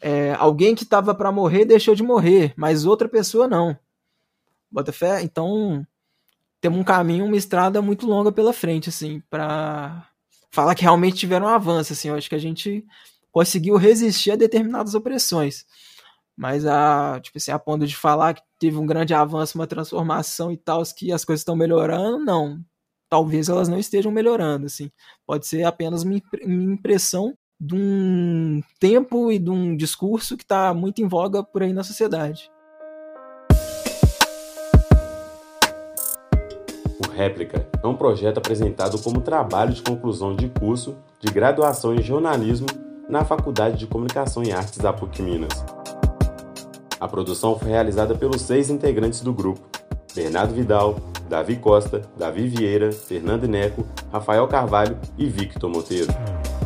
é, 0.00 0.34
alguém 0.34 0.74
que 0.74 0.84
tava 0.84 1.14
para 1.14 1.32
morrer 1.32 1.64
deixou 1.64 1.94
de 1.94 2.02
morrer, 2.02 2.52
mas 2.56 2.84
outra 2.84 3.08
pessoa 3.08 3.46
não. 3.48 3.78
Bota 4.70 4.92
fé? 4.92 5.22
Então, 5.22 5.86
temos 6.66 6.80
um 6.80 6.84
caminho, 6.84 7.24
uma 7.24 7.36
estrada 7.36 7.80
muito 7.80 8.08
longa 8.08 8.32
pela 8.32 8.52
frente, 8.52 8.88
assim, 8.88 9.22
para 9.30 10.04
falar 10.50 10.74
que 10.74 10.82
realmente 10.82 11.16
tiveram 11.16 11.46
um 11.46 11.50
avanço, 11.50 11.92
assim. 11.92 12.08
Eu 12.08 12.16
acho 12.16 12.28
que 12.28 12.34
a 12.34 12.40
gente 12.40 12.84
conseguiu 13.30 13.76
resistir 13.76 14.32
a 14.32 14.36
determinadas 14.36 14.92
opressões. 14.92 15.64
Mas 16.36 16.66
a, 16.66 17.20
tipo 17.22 17.38
assim, 17.38 17.52
a 17.52 17.58
ponto 17.58 17.86
de 17.86 17.96
falar 17.96 18.34
que 18.34 18.42
teve 18.58 18.76
um 18.78 18.84
grande 18.84 19.14
avanço, 19.14 19.56
uma 19.56 19.66
transformação 19.66 20.50
e 20.50 20.56
tal, 20.56 20.82
que 20.96 21.12
as 21.12 21.24
coisas 21.24 21.42
estão 21.42 21.54
melhorando, 21.54 22.18
não. 22.18 22.60
Talvez 23.08 23.48
elas 23.48 23.68
não 23.68 23.78
estejam 23.78 24.10
melhorando, 24.10 24.66
assim. 24.66 24.90
Pode 25.24 25.46
ser 25.46 25.62
apenas 25.62 26.02
uma 26.02 26.20
impressão 26.42 27.32
de 27.60 27.76
um 27.76 28.60
tempo 28.80 29.30
e 29.30 29.38
de 29.38 29.50
um 29.50 29.76
discurso 29.76 30.36
que 30.36 30.42
está 30.42 30.74
muito 30.74 31.00
em 31.00 31.06
voga 31.06 31.44
por 31.44 31.62
aí 31.62 31.72
na 31.72 31.84
sociedade. 31.84 32.50
Réplica 37.16 37.66
é 37.82 37.86
um 37.86 37.96
projeto 37.96 38.36
apresentado 38.36 38.98
como 38.98 39.22
trabalho 39.22 39.72
de 39.72 39.80
conclusão 39.80 40.36
de 40.36 40.50
curso 40.50 40.94
de 41.18 41.32
graduação 41.32 41.94
em 41.94 42.02
jornalismo 42.02 42.66
na 43.08 43.24
Faculdade 43.24 43.78
de 43.78 43.86
Comunicação 43.86 44.42
e 44.42 44.52
Artes 44.52 44.76
da 44.76 44.92
PUC 44.92 45.22
Minas. 45.22 45.64
A 47.00 47.08
produção 47.08 47.58
foi 47.58 47.70
realizada 47.70 48.14
pelos 48.14 48.42
seis 48.42 48.68
integrantes 48.68 49.22
do 49.22 49.32
grupo: 49.32 49.62
Bernardo 50.14 50.52
Vidal, 50.52 50.96
Davi 51.26 51.56
Costa, 51.56 52.02
Davi 52.18 52.48
Vieira, 52.48 52.92
Fernando 52.92 53.48
Neco, 53.48 53.86
Rafael 54.12 54.46
Carvalho 54.46 54.98
e 55.16 55.26
Victor 55.26 55.70
Monteiro. 55.70 56.12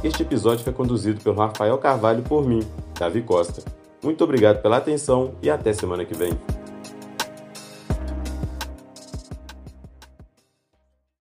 Este 0.03 0.23
episódio 0.23 0.65
foi 0.65 0.73
conduzido 0.73 1.21
pelo 1.23 1.37
Rafael 1.37 1.79
Carvalho 1.79 2.25
por 2.25 2.45
mim, 2.45 2.67
Davi 2.99 3.23
Costa. 3.23 3.63
Muito 4.03 4.25
obrigado 4.25 4.61
pela 4.61 4.79
atenção 4.79 5.33
e 5.41 5.49
até 5.49 5.73
semana 5.73 6.05
que 6.05 6.15
vem. 6.15 6.33